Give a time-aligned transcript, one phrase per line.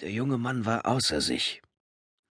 [0.00, 1.60] Der junge Mann war außer sich.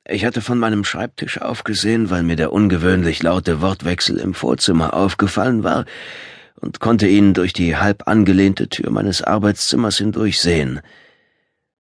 [0.04, 5.64] Ich hatte von meinem Schreibtisch aufgesehen, weil mir der ungewöhnlich laute Wortwechsel im Vorzimmer aufgefallen
[5.64, 5.85] war
[6.55, 10.82] und konnte ihn durch die halb angelehnte Tür meines Arbeitszimmers hindurch sehen.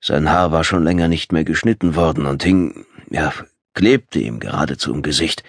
[0.00, 3.34] Sein Haar war schon länger nicht mehr geschnitten worden und hing, ja,
[3.74, 5.42] klebte ihm geradezu im Gesicht.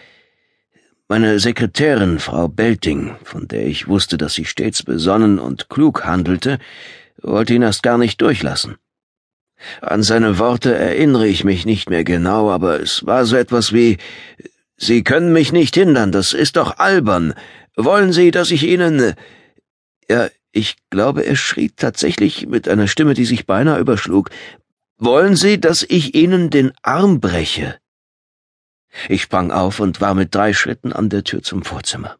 [1.08, 6.60] Meine Sekretärin, Frau Belting, von der ich wusste, dass sie stets besonnen und klug handelte,
[7.22, 8.76] wollte ihn erst gar nicht durchlassen.
[9.82, 13.98] An seine Worte erinnere ich mich nicht mehr genau, aber es war so etwas wie
[14.78, 17.34] Sie können mich nicht hindern, das ist doch albern.
[17.76, 19.14] Wollen Sie, dass ich Ihnen.
[20.10, 24.30] Ja, ich glaube, er schrie tatsächlich mit einer Stimme, die sich beinahe überschlug.
[24.98, 27.78] Wollen Sie, dass ich Ihnen den Arm breche?
[29.10, 32.18] Ich sprang auf und war mit drei Schritten an der Tür zum Vorzimmer.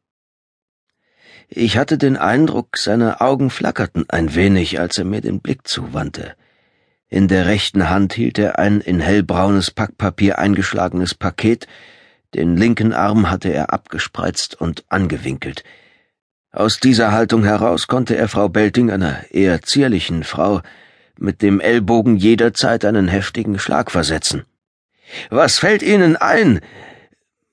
[1.48, 6.36] Ich hatte den Eindruck, seine Augen flackerten ein wenig, als er mir den Blick zuwandte.
[7.16, 11.66] In der rechten Hand hielt er ein in hellbraunes Packpapier eingeschlagenes Paket,
[12.34, 15.64] den linken Arm hatte er abgespreizt und angewinkelt.
[16.52, 20.62] Aus dieser Haltung heraus konnte er Frau Belting, einer eher zierlichen Frau,
[21.18, 24.44] mit dem Ellbogen jederzeit einen heftigen Schlag versetzen.
[25.30, 26.60] Was fällt Ihnen ein?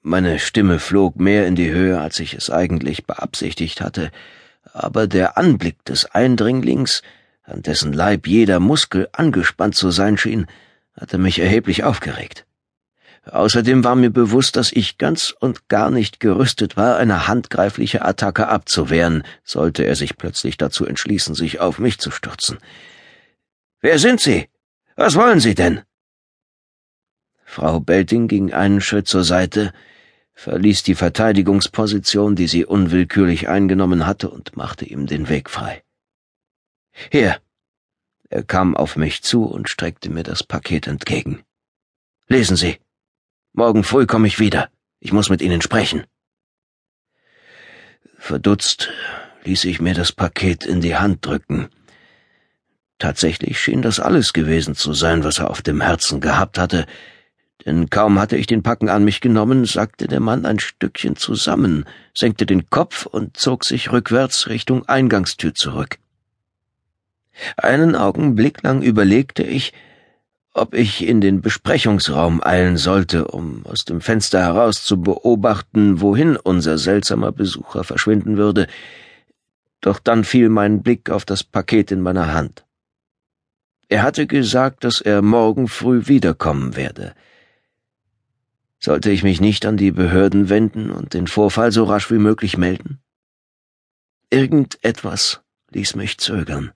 [0.01, 4.11] Meine Stimme flog mehr in die Höhe, als ich es eigentlich beabsichtigt hatte,
[4.73, 7.03] aber der Anblick des Eindringlings
[7.43, 10.47] an dessen Leib jeder Muskel angespannt zu sein schien,
[10.95, 12.47] hatte mich erheblich aufgeregt.
[13.25, 18.49] Außerdem war mir bewusst, dass ich ganz und gar nicht gerüstet war, eine handgreifliche Attacke
[18.49, 22.59] abzuwehren, sollte er sich plötzlich dazu entschließen, sich auf mich zu stürzen.
[23.81, 24.49] Wer sind Sie?
[24.97, 25.83] Was wollen Sie denn?
[27.45, 29.73] Frau Belting ging einen Schritt zur Seite,
[30.35, 35.83] verließ die Verteidigungsposition, die sie unwillkürlich eingenommen hatte, und machte ihm den Weg frei.
[37.11, 37.41] Hier.
[38.29, 41.43] Er kam auf mich zu und streckte mir das Paket entgegen.
[42.29, 42.79] Lesen Sie.
[43.53, 44.71] Morgen früh komme ich wieder.
[45.01, 46.05] Ich muss mit Ihnen sprechen.
[48.19, 48.91] Verdutzt
[49.45, 51.69] ließ ich mir das Paket in die Hand drücken.
[52.99, 56.87] Tatsächlich schien das alles gewesen zu sein, was er auf dem Herzen gehabt hatte,
[57.67, 61.85] denn kaum hatte ich den Packen an mich genommen, sackte der Mann ein Stückchen zusammen,
[62.15, 65.99] senkte den Kopf und zog sich rückwärts Richtung Eingangstür zurück.
[67.57, 69.73] Einen Augenblick lang überlegte ich,
[70.55, 76.37] ob ich in den Besprechungsraum eilen sollte, um aus dem Fenster heraus zu beobachten, wohin
[76.37, 78.67] unser seltsamer Besucher verschwinden würde,
[79.81, 82.65] doch dann fiel mein Blick auf das Paket in meiner Hand.
[83.89, 87.15] Er hatte gesagt, dass er morgen früh wiederkommen werde.
[88.79, 92.57] Sollte ich mich nicht an die Behörden wenden und den Vorfall so rasch wie möglich
[92.57, 93.01] melden?
[94.31, 96.73] Irgendetwas ließ mich zögern.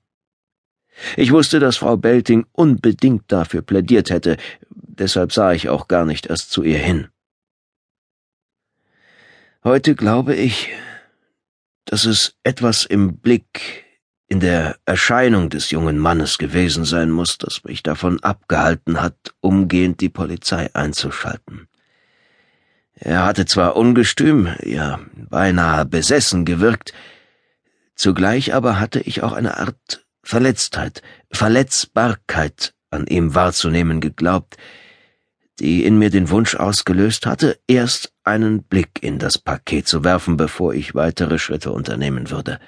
[1.16, 4.36] Ich wusste, dass Frau Belting unbedingt dafür plädiert hätte,
[4.70, 7.08] deshalb sah ich auch gar nicht erst zu ihr hin.
[9.62, 10.70] Heute glaube ich,
[11.84, 13.84] dass es etwas im Blick,
[14.28, 20.00] in der Erscheinung des jungen Mannes gewesen sein muss, das mich davon abgehalten hat, umgehend
[20.00, 21.68] die Polizei einzuschalten.
[22.94, 26.92] Er hatte zwar ungestüm, ja beinahe besessen gewirkt,
[27.94, 34.56] zugleich aber hatte ich auch eine Art Verletztheit, Verletzbarkeit an ihm wahrzunehmen geglaubt,
[35.60, 40.36] die in mir den Wunsch ausgelöst hatte, erst einen Blick in das Paket zu werfen,
[40.36, 42.58] bevor ich weitere Schritte unternehmen würde.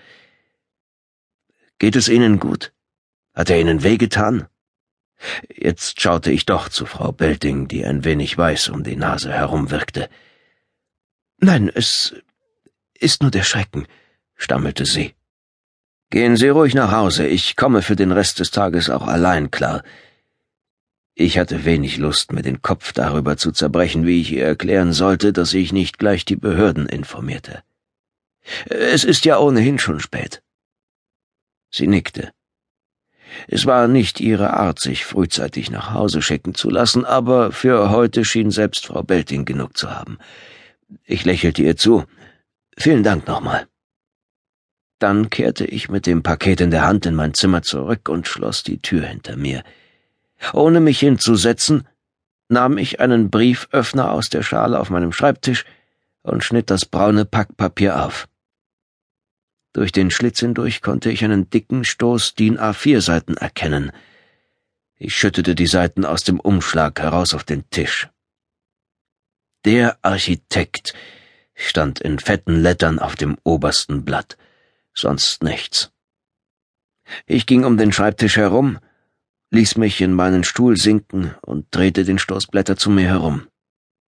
[1.80, 2.72] Geht es Ihnen gut?
[3.34, 4.46] Hat er Ihnen wehgetan?
[5.52, 10.08] Jetzt schaute ich doch zu Frau Belting, die ein wenig weiß um die Nase herumwirkte.
[11.38, 12.14] Nein, es
[12.94, 13.88] ist nur der Schrecken,
[14.36, 15.17] stammelte sie.
[16.10, 19.82] Gehen Sie ruhig nach Hause, ich komme für den Rest des Tages auch allein klar.
[21.14, 25.32] Ich hatte wenig Lust, mir den Kopf darüber zu zerbrechen, wie ich ihr erklären sollte,
[25.32, 27.62] dass ich nicht gleich die Behörden informierte.
[28.66, 30.42] Es ist ja ohnehin schon spät.
[31.70, 32.32] Sie nickte.
[33.46, 38.25] Es war nicht ihre Art, sich frühzeitig nach Hause schicken zu lassen, aber für heute
[38.25, 40.19] schien selbst Frau Belting genug zu haben.
[41.05, 42.05] Ich lächelte ihr zu.
[42.78, 43.66] Vielen Dank nochmal.
[44.98, 48.62] Dann kehrte ich mit dem Paket in der Hand in mein Zimmer zurück und schloss
[48.62, 49.62] die Tür hinter mir.
[50.52, 51.86] Ohne mich hinzusetzen,
[52.48, 55.64] nahm ich einen Brieföffner aus der Schale auf meinem Schreibtisch
[56.22, 58.28] und schnitt das braune Packpapier auf.
[59.72, 63.92] Durch den Schlitz hindurch konnte ich einen dicken Stoß DIN A4-Seiten erkennen.
[64.96, 68.08] Ich schüttete die Seiten aus dem Umschlag heraus auf den Tisch.
[69.64, 70.94] Der Architekt
[71.54, 74.36] stand in fetten Lettern auf dem obersten Blatt
[74.98, 75.90] sonst nichts.
[77.26, 78.78] Ich ging um den Schreibtisch herum
[79.50, 83.46] ließ mich in meinen Stuhl sinken und drehte den Stoßblätter zu mir herum.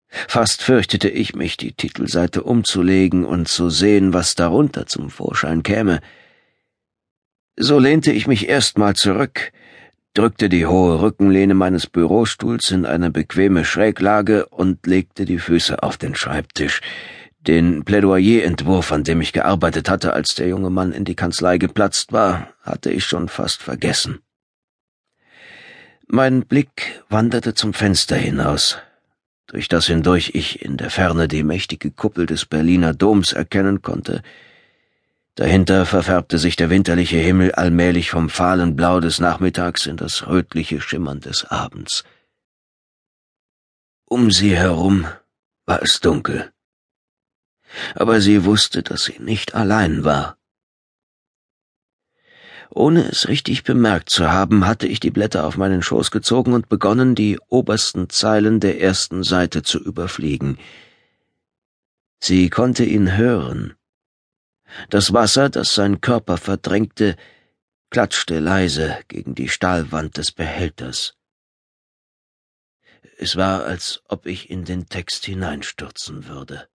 [0.07, 6.01] Fast fürchtete ich mich, die Titelseite umzulegen und zu sehen, was darunter zum Vorschein käme.
[7.55, 9.51] So lehnte ich mich erstmal zurück,
[10.15, 15.97] drückte die hohe Rückenlehne meines Bürostuhls in eine bequeme Schräglage und legte die Füße auf
[15.97, 16.81] den Schreibtisch.
[17.47, 22.11] Den Plädoyerentwurf, an dem ich gearbeitet hatte, als der junge Mann in die Kanzlei geplatzt
[22.11, 24.19] war, hatte ich schon fast vergessen.
[26.05, 28.77] Mein Blick wanderte zum Fenster hinaus,
[29.47, 34.21] durch das hindurch ich in der Ferne die mächtige Kuppel des Berliner Doms erkennen konnte.
[35.35, 40.81] Dahinter verfärbte sich der winterliche Himmel allmählich vom fahlen Blau des Nachmittags in das rötliche
[40.81, 42.03] Schimmern des Abends.
[44.05, 45.07] Um sie herum
[45.65, 46.51] war es dunkel.
[47.95, 50.37] Aber sie wusste, dass sie nicht allein war.
[52.71, 56.69] Ohne es richtig bemerkt zu haben, hatte ich die Blätter auf meinen Schoß gezogen und
[56.69, 60.59] begonnen, die obersten Zeilen der ersten Seite zu überfliegen.
[62.19, 63.75] Sie konnte ihn hören.
[64.89, 67.15] Das Wasser, das sein Körper verdrängte,
[67.89, 71.15] klatschte leise gegen die Stahlwand des Behälters.
[73.17, 76.67] Es war, als ob ich in den Text hineinstürzen würde.